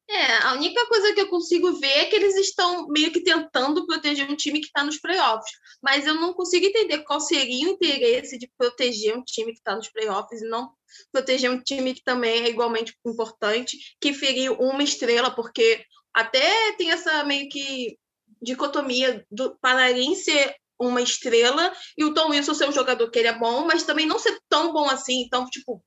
[0.09, 3.85] É, a única coisa que eu consigo ver é que eles estão meio que tentando
[3.85, 5.51] proteger um time que está nos playoffs.
[5.81, 9.75] Mas eu não consigo entender qual seria o interesse de proteger um time que está
[9.75, 10.71] nos playoffs e não
[11.11, 16.91] proteger um time que também é igualmente importante, que feriu uma estrela, porque até tem
[16.91, 17.97] essa meio que
[18.41, 23.27] dicotomia do Pararim ser uma estrela e o Tom Wilson ser um jogador que ele
[23.27, 25.21] é bom, mas também não ser tão bom assim.
[25.23, 25.83] Então, tipo,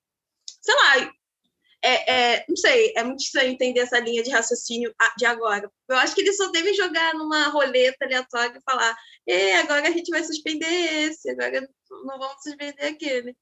[0.61, 1.13] sei lá,
[1.83, 5.71] é, é, não sei, é muito estranho entender essa linha de raciocínio de agora.
[5.89, 9.91] Eu acho que eles só devem jogar numa roleta aleatória e falar: e agora a
[9.91, 13.35] gente vai suspender esse, agora não vamos suspender aquele.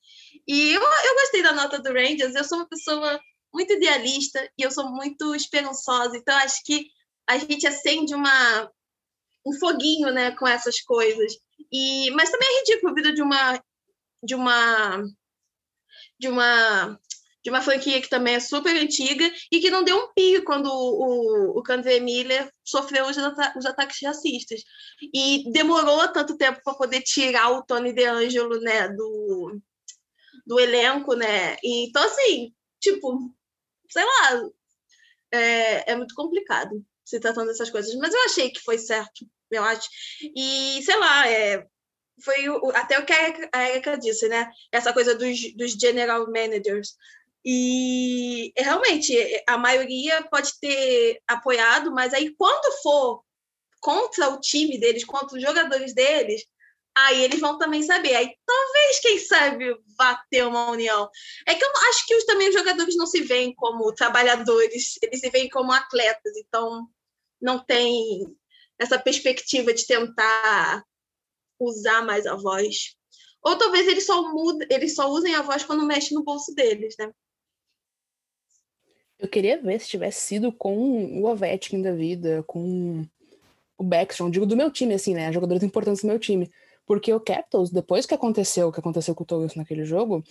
[0.46, 3.20] E eu, eu gostei da nota do Rangers, eu sou uma pessoa
[3.52, 6.86] muito idealista e eu sou muito esperançosa, então acho que
[7.28, 8.70] a gente acende uma,
[9.44, 11.36] um foguinho né, com essas coisas.
[11.72, 13.62] E, mas também é ridículo a vida de uma
[14.22, 15.04] de uma
[16.18, 17.00] de uma
[17.48, 20.66] de uma franquia que também é super antiga e que não deu um pio quando
[20.66, 23.16] o, o, o Miller sofreu os,
[23.56, 24.62] os, ataques racistas.
[25.14, 29.58] E demorou tanto tempo para poder tirar o Tony DeAngelo né, do,
[30.46, 31.56] do elenco, né?
[31.62, 33.34] E, então, assim, tipo,
[33.88, 34.42] sei lá,
[35.32, 39.64] é, é muito complicado se tratando dessas coisas, mas eu achei que foi certo, eu
[39.64, 39.88] acho.
[40.36, 41.66] E, sei lá, é,
[42.22, 42.36] foi
[42.74, 43.12] até o que
[43.52, 44.50] a Erika disse, né?
[44.72, 46.96] Essa coisa dos, dos general managers.
[47.44, 49.14] E realmente
[49.46, 53.22] a maioria pode ter apoiado, mas aí quando for
[53.80, 56.44] contra o time deles, contra os jogadores deles,
[56.96, 58.14] aí eles vão também saber.
[58.14, 61.08] Aí talvez, quem sabe, vá ter uma união.
[61.46, 65.20] É que eu acho que os, também os jogadores não se veem como trabalhadores, eles
[65.20, 66.86] se veem como atletas, então
[67.40, 68.36] não tem
[68.78, 70.84] essa perspectiva de tentar
[71.58, 72.96] usar mais a voz.
[73.42, 76.94] Ou talvez eles só, mudem, eles só usem a voz quando mexe no bolso deles,
[76.98, 77.12] né?
[79.18, 83.04] Eu queria ver se tivesse sido com o Ovechkin da vida, com
[83.76, 85.32] o Backstrom, digo do meu time, assim, né?
[85.32, 86.50] Jogadores importantes do meu time.
[86.86, 90.24] Porque o Capitals, depois que aconteceu o que aconteceu com o Togus naquele jogo,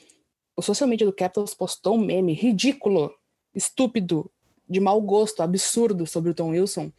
[0.55, 3.13] o social media do Capitals postou um meme ridículo,
[3.53, 4.31] estúpido,
[4.67, 6.91] de mau gosto, absurdo sobre o Tom Wilson,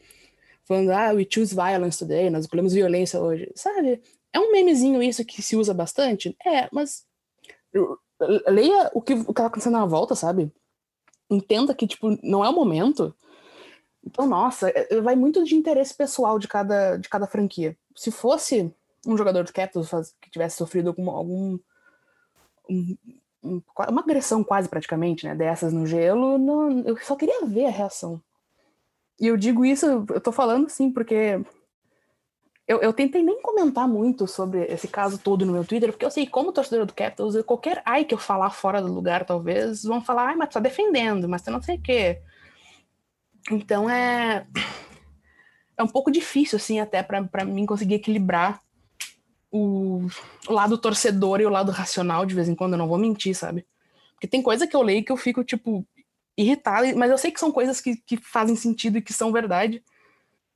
[0.65, 3.51] falando, ah, we choose violence today, nós escolhemos violência hoje.
[3.55, 4.01] Sabe?
[4.33, 6.37] É um memezinho isso que se usa bastante?
[6.47, 7.05] É, mas
[8.49, 10.53] leia o que, o que tá acontecendo na volta, sabe?
[11.31, 13.15] Entenda que, tipo, não é o momento.
[14.05, 17.77] Então, nossa, é, é, vai muito de interesse pessoal de cada, de cada franquia.
[17.95, 18.73] Se fosse
[19.07, 21.59] um jogador do Capitals que tivesse sofrido algum, algum
[22.69, 22.97] um,
[23.43, 27.71] um, uma agressão quase praticamente, né, dessas no gelo, não, eu só queria ver a
[27.71, 28.21] reação.
[29.21, 31.41] E eu digo isso, eu tô falando assim, porque
[32.69, 36.11] eu, eu tentei nem comentar muito sobre esse caso todo no meu Twitter, porque eu
[36.11, 40.05] sei, como torcedor do Capitals, qualquer ai que eu falar fora do lugar, talvez, vão
[40.05, 42.21] falar, ai, mas tu tá defendendo, mas tu não sei o quê.
[43.51, 44.47] Então é.
[45.79, 48.61] É um pouco difícil, assim, até para mim conseguir equilibrar
[49.51, 50.07] o,
[50.49, 53.35] o lado torcedor e o lado racional de vez em quando, eu não vou mentir,
[53.35, 53.65] sabe?
[54.13, 55.87] Porque tem coisa que eu leio que eu fico, tipo,
[56.37, 59.83] irritada, mas eu sei que são coisas que, que fazem sentido e que são verdade.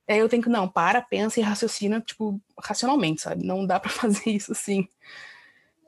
[0.07, 3.45] Aí eu tenho que, não, para, pensa e raciocina, tipo, racionalmente, sabe?
[3.45, 4.87] Não dá para fazer isso assim.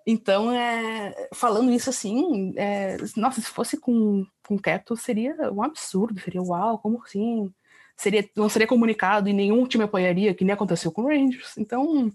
[0.08, 6.20] Então, é, falando isso assim, é, nossa, se fosse com, com Keto, seria um absurdo,
[6.22, 7.52] seria uau, como assim?
[7.98, 11.58] Seria, não seria comunicado e nenhum time apoiaria, que nem aconteceu com o Rangers.
[11.58, 12.12] Então,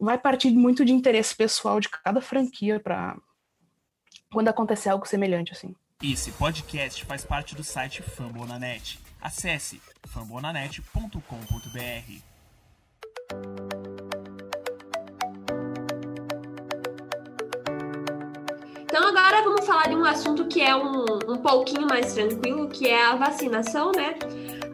[0.00, 3.16] vai partir muito de interesse pessoal de cada franquia para
[4.32, 5.74] quando acontecer algo semelhante assim.
[6.02, 8.98] Esse podcast faz parte do site Fambonanet.
[9.20, 12.30] Acesse fambonanet.com.br.
[18.82, 22.88] Então agora vamos falar de um assunto que é um, um pouquinho mais tranquilo, que
[22.88, 24.16] é a vacinação, né?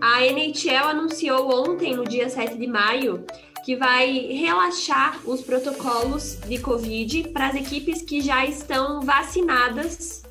[0.01, 3.25] A NHL anunciou ontem, no dia 7 de maio,
[3.65, 10.26] que vai relaxar os protocolos de Covid para as equipes que já estão vacinadas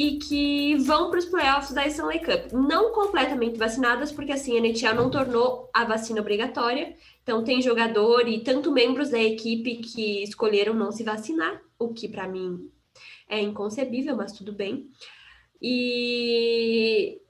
[0.00, 2.52] e que vão para os playoffs da Stanley Cup.
[2.54, 6.96] Não completamente vacinadas, porque assim a NHL não tornou a vacina obrigatória.
[7.22, 12.08] Então tem jogador e tanto membros da equipe que escolheram não se vacinar, o que
[12.08, 12.70] para mim
[13.28, 14.88] é inconcebível, mas tudo bem.
[15.60, 17.20] E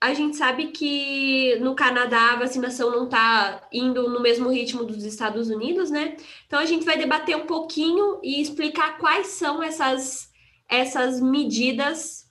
[0.00, 5.02] a gente sabe que no Canadá a vacinação não está indo no mesmo ritmo dos
[5.02, 6.16] Estados Unidos, né?
[6.46, 10.30] Então a gente vai debater um pouquinho e explicar quais são essas,
[10.68, 12.26] essas medidas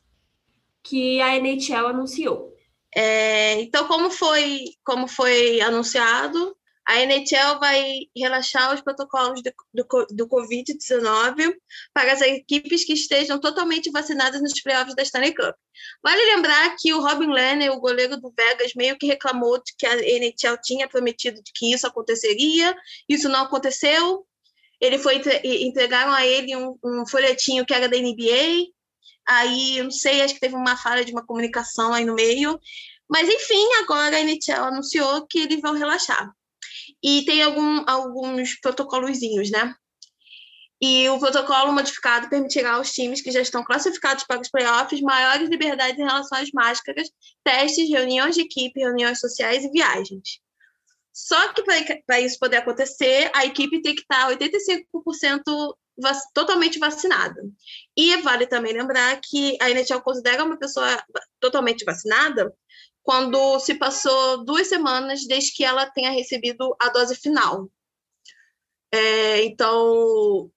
[0.84, 2.54] que a NHL anunciou.
[2.96, 6.56] É, então, como foi, como foi anunciado,
[6.88, 11.56] a NHL vai relaxar os protocolos do, do, do Covid-19
[11.92, 15.56] para as equipes que estejam totalmente vacinadas nos playoffs da Stanley Cup.
[16.04, 19.86] Vale lembrar que o Robin Lehner, o goleiro do Vegas, meio que reclamou de que
[19.88, 22.76] a NHL tinha prometido que isso aconteceria,
[23.10, 24.26] isso não aconteceu.
[24.80, 28.68] Ele foi entregaram a ele um, um folhetinho que era da NBA.
[29.28, 32.60] Aí, não sei, acho que teve uma falha de uma comunicação aí no meio.
[33.10, 36.32] Mas, enfim, agora a NHL anunciou que eles vão relaxar
[37.04, 39.74] e tem algum, alguns protocolozinhos, né?
[40.82, 45.50] E o protocolo modificado permitirá aos times que já estão classificados para os playoffs maiores
[45.50, 47.10] liberdades em relação às máscaras,
[47.44, 50.42] testes, reuniões de equipe, reuniões sociais e viagens.
[51.16, 51.64] Só que
[52.06, 57.42] para isso poder acontecer, a equipe tem que estar 85% vac totalmente vacinada.
[57.96, 61.02] E vale também lembrar que a NHL considera uma pessoa
[61.40, 62.54] totalmente vacinada
[63.02, 67.72] quando se passou duas semanas desde que ela tenha recebido a dose final.
[68.92, 70.52] É, então,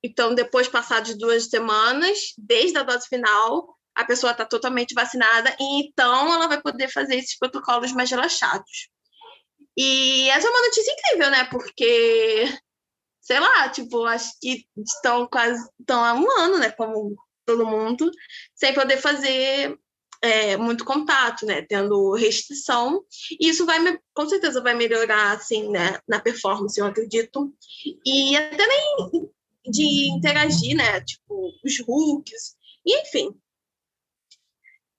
[0.00, 5.88] então, depois passadas duas semanas, desde a dose final, a pessoa está totalmente vacinada e
[5.88, 8.88] então ela vai poder fazer esses protocolos mais relaxados.
[9.80, 11.44] E essa é uma notícia incrível, né?
[11.44, 12.46] Porque,
[13.20, 16.72] sei lá, tipo, acho que estão quase estão há um ano, né?
[16.72, 17.14] Como
[17.46, 18.10] todo mundo,
[18.56, 19.78] sem poder fazer
[20.20, 21.62] é, muito contato, né?
[21.62, 23.04] Tendo restrição.
[23.40, 23.78] E isso vai,
[24.12, 26.00] com certeza, vai melhorar, assim, né?
[26.08, 27.54] Na performance, eu acredito.
[28.04, 29.30] E até nem
[29.64, 31.00] de interagir, né?
[31.02, 33.32] Tipo, os hooks, enfim.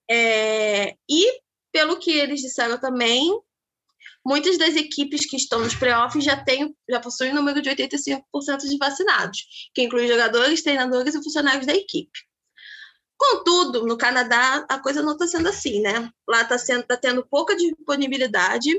[0.09, 3.37] É, e, pelo que eles disseram também,
[4.25, 8.21] muitas das equipes que estão nos playoffs já, têm, já possuem um número de 85%
[8.67, 12.19] de vacinados, que inclui jogadores, treinadores e funcionários da equipe.
[13.17, 16.09] Contudo, no Canadá, a coisa não está sendo assim, né?
[16.27, 18.69] Lá está tá tendo pouca disponibilidade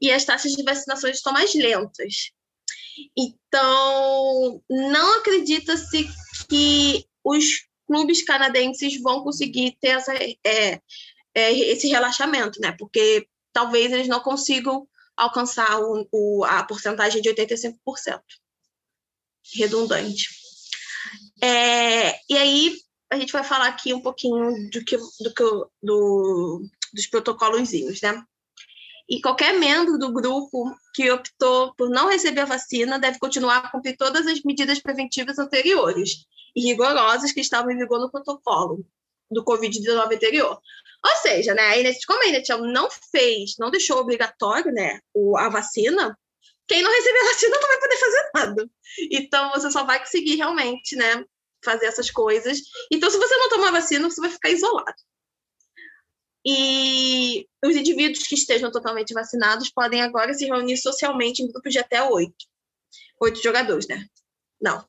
[0.00, 2.30] e as taxas de vacinação estão mais lentas.
[3.16, 6.08] Então, não acredita-se
[6.48, 10.80] que os clubes canadenses vão conseguir ter essa, é,
[11.34, 12.72] é, esse relaxamento, né?
[12.78, 18.20] Porque talvez eles não consigam alcançar o, o, a porcentagem de 85%.
[19.54, 20.28] Redundante.
[21.42, 22.76] É, e aí,
[23.10, 25.44] a gente vai falar aqui um pouquinho do que, do que
[25.82, 28.22] do, dos protocolozinhos, né?
[29.08, 33.70] E qualquer membro do grupo que optou por não receber a vacina deve continuar a
[33.70, 38.84] cumprir todas as medidas preventivas anteriores e rigorosas que estavam em vigor no protocolo
[39.30, 40.60] do Covid-19 anterior.
[41.04, 44.98] Ou seja, né, a Inet, como a não fez, não deixou obrigatório né,
[45.38, 46.18] a vacina,
[46.66, 48.70] quem não receber a vacina não vai poder fazer nada.
[49.12, 51.24] Então, você só vai conseguir realmente né,
[51.64, 52.58] fazer essas coisas.
[52.90, 54.96] Então, se você não tomar vacina, você vai ficar isolado.
[56.44, 61.78] E os indivíduos que estejam totalmente vacinados podem agora se reunir socialmente em grupos de
[61.78, 62.46] até oito.
[63.20, 64.06] Oito jogadores, né?
[64.60, 64.86] Não.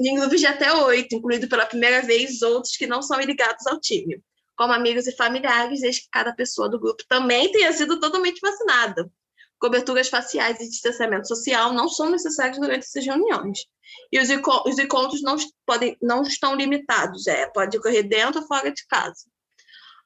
[0.00, 3.78] Em grupos de até oito, incluindo pela primeira vez outros que não são ligados ao
[3.78, 4.22] time,
[4.56, 9.10] como amigos e familiares, desde que cada pessoa do grupo também tenha sido totalmente vacinada.
[9.58, 13.66] coberturas faciais e distanciamento social não são necessários durante essas reuniões.
[14.10, 14.28] E os,
[14.64, 15.36] os encontros não,
[15.66, 19.26] podem, não estão limitados, é, pode ocorrer dentro ou fora de casa.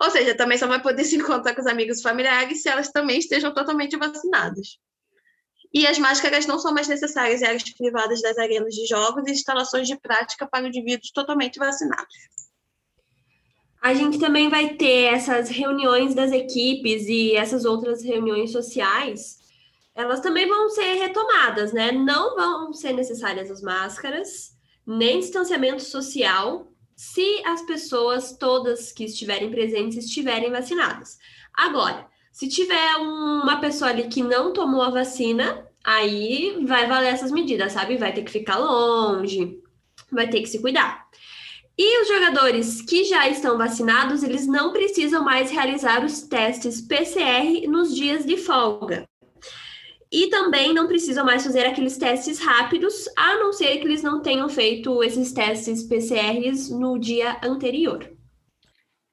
[0.02, 2.90] Ou seja, também só vai poder se encontrar com os amigos e familiares se elas
[2.90, 4.78] também estejam totalmente vacinadas.
[5.75, 9.33] E as máscaras não são mais necessárias em áreas privadas das arenas de jogos e
[9.33, 12.15] instalações de prática para indivíduos totalmente vacinados.
[13.83, 19.41] A gente também vai ter essas reuniões das equipes e essas outras reuniões sociais,
[19.95, 21.93] elas também vão ser retomadas, né?
[21.93, 24.57] Não vão ser necessárias as máscaras,
[24.87, 31.19] nem distanciamento social, se as pessoas todas que estiverem presentes estiverem vacinadas.
[31.53, 37.31] Agora, se tiver uma pessoa ali que não tomou a vacina, aí vai valer essas
[37.31, 37.97] medidas, sabe?
[37.97, 39.61] Vai ter que ficar longe,
[40.11, 41.05] vai ter que se cuidar.
[41.77, 47.66] E os jogadores que já estão vacinados, eles não precisam mais realizar os testes PCR
[47.68, 49.09] nos dias de folga.
[50.11, 54.23] E também não precisam mais fazer aqueles testes rápidos, a não ser que eles não
[54.23, 58.13] tenham feito esses testes PCRs no dia anterior.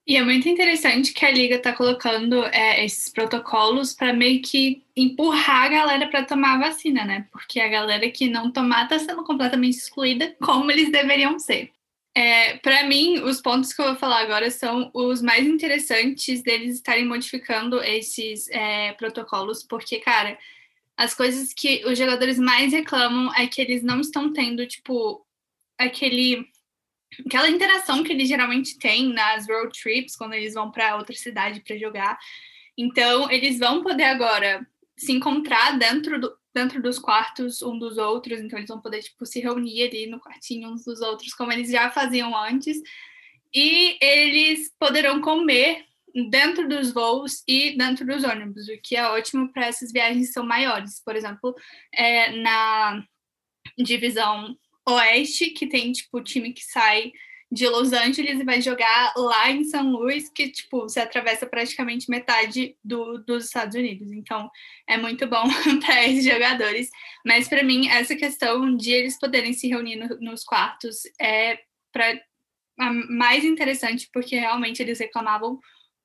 [0.06, 4.84] E é muito interessante que a Liga está colocando é, esses protocolos para meio que
[4.96, 7.28] empurrar a galera para tomar a vacina, né?
[7.32, 11.72] Porque a galera que não tomar está sendo completamente excluída, como eles deveriam ser.
[12.14, 16.76] É, para mim, os pontos que eu vou falar agora são os mais interessantes deles
[16.76, 20.38] estarem modificando esses é, protocolos, porque, cara,
[20.98, 25.26] as coisas que os jogadores mais reclamam é que eles não estão tendo, tipo,
[25.78, 26.50] aquele
[27.26, 31.62] aquela interação que eles geralmente têm nas road trips, quando eles vão para outra cidade
[31.62, 32.18] para jogar.
[32.78, 34.66] Então, eles vão poder agora
[34.98, 39.26] se encontrar dentro, do, dentro dos quartos um dos outros, então eles vão poder tipo,
[39.26, 42.78] se reunir ali no quartinho uns dos outros, como eles já faziam antes.
[43.54, 45.86] E eles poderão comer
[46.30, 50.34] dentro dos voos e dentro dos ônibus, o que é ótimo para essas viagens que
[50.34, 51.02] são maiores.
[51.04, 51.56] Por exemplo,
[51.94, 53.04] é, na
[53.78, 57.12] divisão Oeste, que tem, tipo, time que sai
[57.52, 62.10] de Los Angeles e vai jogar lá em São Luís, que, tipo, você atravessa praticamente
[62.10, 64.12] metade do, dos Estados Unidos.
[64.12, 64.50] Então,
[64.88, 65.44] é muito bom
[65.86, 66.90] para esses jogadores.
[67.26, 71.60] Mas, para mim, essa questão de eles poderem se reunir no, nos quartos é
[71.92, 72.22] para
[73.10, 75.60] mais interessante, porque realmente eles reclamavam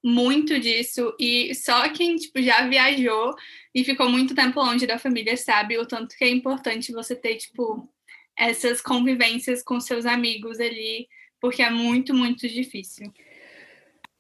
[0.04, 3.34] muito disso e só quem tipo já viajou
[3.74, 7.36] e ficou muito tempo longe da família sabe o tanto que é importante você ter
[7.36, 7.92] tipo
[8.37, 11.09] essas convivências com seus amigos ali,
[11.40, 13.12] porque é muito, muito difícil.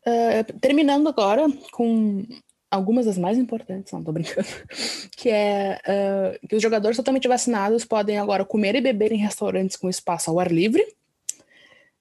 [0.06, 2.24] Uh, terminando agora com
[2.70, 4.46] algumas das mais importantes, não tô brincando,
[5.16, 9.76] que é uh, que os jogadores totalmente vacinados podem agora comer e beber em restaurantes
[9.76, 10.82] com espaço ao ar livre.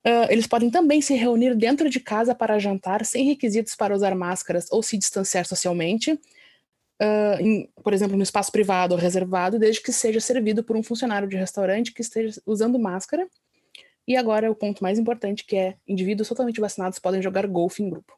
[0.06, 4.13] Uh, eles podem também se reunir dentro de casa para jantar sem requisitos para usar
[4.13, 6.19] máscaras ou se distanciar socialmente
[7.01, 10.84] uh, em, por exemplo, no espaço privado ou reservado, desde que seja servido por um
[10.84, 13.27] funcionário de restaurante que esteja usando máscara.
[14.08, 17.89] E agora o ponto mais importante, que é indivíduos totalmente vacinados podem jogar golfe em
[17.89, 18.13] grupo.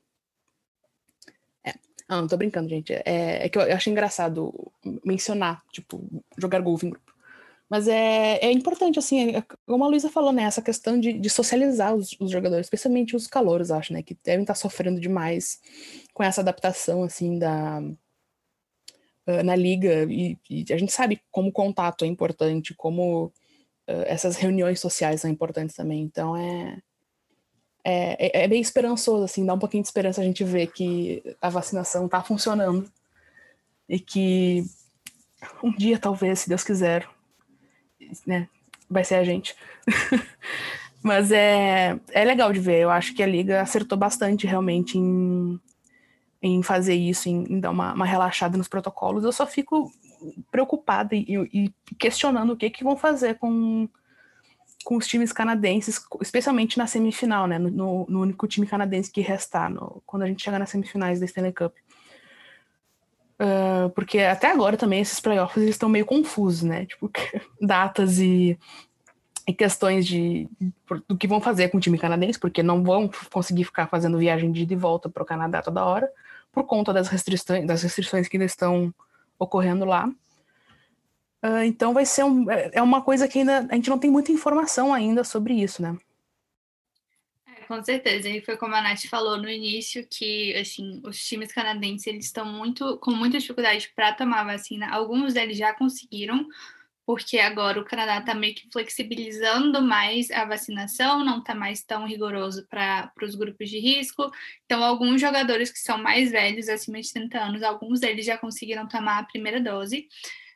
[1.66, 1.74] É.
[2.08, 2.94] Ah, não tô brincando, gente.
[2.94, 4.54] É, é que eu, eu acho engraçado
[5.06, 6.06] mencionar, tipo,
[6.38, 7.08] jogar golfe em grupo.
[7.70, 10.44] Mas é, é importante, assim, é, como a Luísa falou, né?
[10.44, 14.02] Essa questão de, de socializar os, os, jogadores, especialmente os calouros, acho, né?
[14.02, 15.60] Que devem estar sofrendo demais
[16.14, 17.82] com essa adaptação, assim, da,
[19.44, 24.36] na liga, e, e, a gente sabe como o contato é importante, como uh, essas
[24.38, 26.02] reuniões sociais são importantes também.
[26.02, 26.78] Então é,
[27.84, 31.24] é, é, é, bem esperançoso, assim, dá um pouquinho de esperança a gente ver que
[31.42, 32.92] a vacinação está funcionando
[33.88, 34.66] e que
[35.64, 37.08] um dia, talvez, se Deus quiser,
[38.26, 38.50] né,
[38.90, 39.56] vai ser a gente.
[41.02, 42.80] Mas é, é legal de ver.
[42.80, 45.60] Eu acho que a Liga acertou bastante realmente em,
[46.42, 49.24] em fazer isso, em, em dar uma, uma, relaxada nos protocolos.
[49.24, 49.92] Eu só fico
[50.52, 53.88] preocupada e, e, questionando o que, que vão fazer com,
[54.84, 57.58] com os times canadenses, especialmente na semifinal, né?
[57.58, 61.26] No, no único time canadense que restar, no, quando a gente chegar nas semifinais da
[61.26, 61.74] Stanley Cup.
[63.40, 66.86] Uh, porque até agora também esses playoffs eles estão meio confusos, né?
[66.86, 67.12] Tipo,
[67.62, 68.58] datas e,
[69.48, 70.50] e questões de,
[71.08, 74.52] do que vão fazer com o time canadense, porque não vão conseguir ficar fazendo viagem
[74.52, 76.10] de ida e volta para o Canadá toda hora
[76.58, 78.92] por conta das restrições, das restrições que ainda estão
[79.38, 80.08] ocorrendo lá.
[81.46, 84.32] Uh, então vai ser um, é, uma coisa que ainda a gente não tem muita
[84.32, 85.96] informação ainda sobre isso, né?
[87.46, 91.54] É, com certeza, e foi como a Nath falou no início que assim os times
[91.54, 94.90] canadenses eles estão muito com muita dificuldade para tomar vacina.
[94.90, 96.44] Alguns deles já conseguiram,
[97.08, 102.06] porque agora o Canadá está meio que flexibilizando mais a vacinação, não está mais tão
[102.06, 104.30] rigoroso para os grupos de risco.
[104.66, 108.90] Então, alguns jogadores que são mais velhos, acima de 30 anos, alguns deles já conseguiram
[108.90, 110.06] tomar a primeira dose.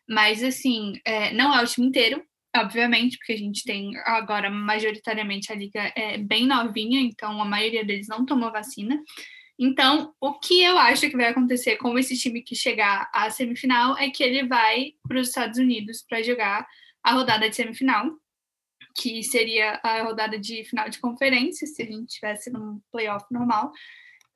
[0.06, 2.22] Mas, assim, é, não é o time inteiro,
[2.54, 7.86] obviamente, porque a gente tem agora majoritariamente a liga é bem novinha, então a maioria
[7.86, 9.02] deles não tomou vacina.
[9.64, 13.96] Então, o que eu acho que vai acontecer com esse time que chegar à semifinal
[13.96, 16.68] é que ele vai para os Estados Unidos para jogar
[17.04, 18.10] a rodada de semifinal,
[18.98, 23.72] que seria a rodada de final de conferência, se a gente tivesse num playoff normal.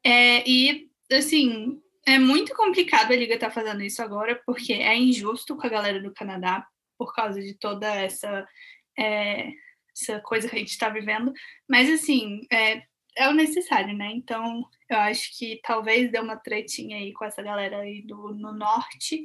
[0.05, 4.95] É, e, assim, é muito complicado a Liga estar tá fazendo isso agora, porque é
[4.95, 6.67] injusto com a galera do Canadá,
[6.99, 8.47] por causa de toda essa,
[8.95, 9.49] é,
[9.91, 11.33] essa coisa que a gente está vivendo.
[11.67, 12.83] Mas, assim, é,
[13.15, 14.11] é o necessário, né?
[14.13, 18.53] Então, eu acho que talvez dê uma tretinha aí com essa galera aí do, no
[18.53, 19.23] norte,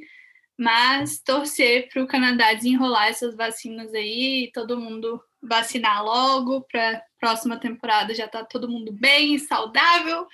[0.57, 7.03] mas torcer para o Canadá desenrolar essas vacinas aí e todo mundo vacinar logo para
[7.19, 10.27] próxima temporada já tá todo mundo bem, saudável,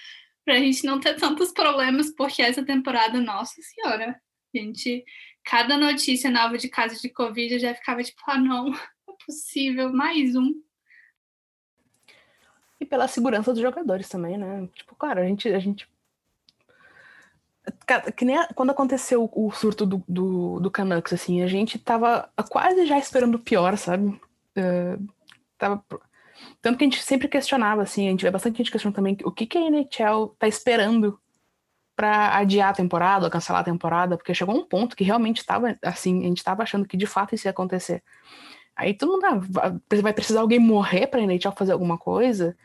[0.46, 4.20] para a gente não ter tantos problemas, porque essa temporada, nossa senhora,
[4.54, 5.04] gente,
[5.44, 8.68] cada notícia nova de casos de Covid eu já ficava tipo, ah, não
[9.10, 10.54] é possível, mais um
[12.80, 14.68] e pela segurança dos jogadores também, né?
[14.74, 15.50] Tipo, claro, a gente.
[15.50, 15.88] A gente...
[18.16, 22.86] Que nem quando aconteceu o surto do, do, do Canucks, assim, a gente tava quase
[22.86, 24.08] já esperando o pior, sabe?
[24.58, 25.06] Uh,
[25.58, 25.84] tava...
[26.62, 29.32] Tanto que a gente sempre questionava, assim, a gente vê bastante gente questionando também o
[29.32, 31.20] que, que a NHL tá esperando
[31.98, 35.76] para adiar a temporada, ou cancelar a temporada, porque chegou um ponto que realmente estava
[35.82, 38.04] assim, a gente estava achando que de fato isso ia acontecer.
[38.78, 42.56] Aí todo mundo ah, vai precisar alguém morrer para a NHL fazer alguma coisa.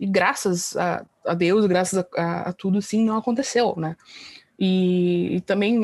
[0.00, 3.94] E graças a, a Deus, graças a, a, a, tudo, sim, não aconteceu, né?
[4.58, 5.78] E, e também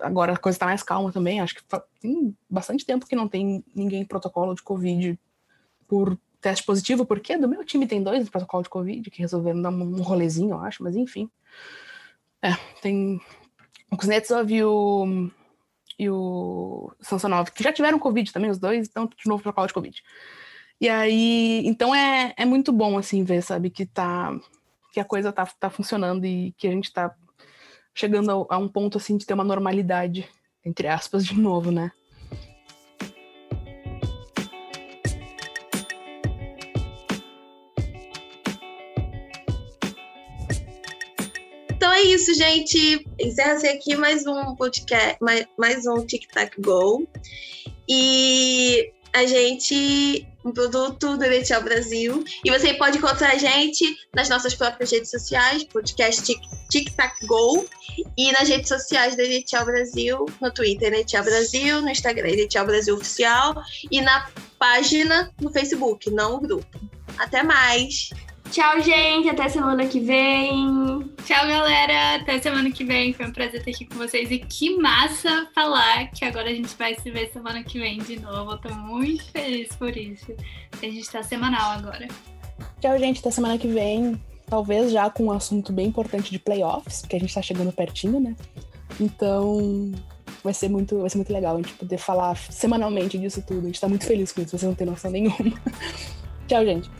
[0.00, 1.40] agora a coisa está mais calma também.
[1.40, 1.62] Acho que
[2.00, 5.18] tem bastante tempo que não tem ninguém em protocolo de Covid
[5.88, 9.70] por teste positivo, porque do meu time tem dois protocolo de Covid que resolveram dar
[9.70, 11.30] um rolezinho, eu acho, mas enfim.
[12.42, 12.52] É,
[12.82, 13.18] tem
[13.90, 15.30] o Kuznetsov e o
[15.98, 19.74] e o Samsonov, que já tiveram Covid também, os dois, então de novo protocolo de
[19.74, 20.02] Covid.
[20.80, 24.38] E aí, então é, é muito bom, assim, ver, sabe, que tá,
[24.92, 27.14] que a coisa tá, tá funcionando e que a gente tá
[27.94, 30.28] chegando a, a um ponto, assim, de ter uma normalidade,
[30.64, 31.92] entre aspas, de novo, né?
[41.92, 43.06] É isso, gente.
[43.18, 47.06] Encerra-se aqui mais um podcast, mais, mais um Tic Tac Go.
[47.88, 52.24] E a gente, um produto do NHL Brasil.
[52.44, 57.14] E você pode encontrar a gente nas nossas próprias redes sociais, podcast Tic, Tic Tac
[57.26, 57.64] Go,
[58.16, 62.96] e nas redes sociais da NHL Brasil, no Twitter NHL Brasil, no Instagram NHL Brasil
[62.96, 63.54] Oficial
[63.90, 64.28] e na
[64.58, 66.80] página no Facebook, não no grupo.
[67.18, 68.10] Até mais!
[68.50, 69.28] Tchau, gente.
[69.28, 71.10] Até semana que vem.
[71.24, 72.16] Tchau, galera.
[72.16, 73.12] Até semana que vem.
[73.12, 74.30] Foi um prazer estar aqui com vocês.
[74.30, 78.20] E que massa falar que agora a gente vai se ver semana que vem de
[78.20, 78.52] novo.
[78.52, 80.32] Eu tô muito feliz por isso.
[80.72, 82.06] A gente tá semanal agora.
[82.80, 83.20] Tchau, gente.
[83.20, 84.20] Até semana que vem.
[84.46, 88.20] Talvez já com um assunto bem importante de playoffs, porque a gente tá chegando pertinho,
[88.20, 88.36] né?
[89.00, 89.90] Então,
[90.44, 93.60] vai ser muito, vai ser muito legal a gente poder falar semanalmente disso tudo.
[93.60, 95.36] A gente tá muito feliz com isso, vocês não têm noção nenhuma.
[96.46, 96.90] Tchau, gente.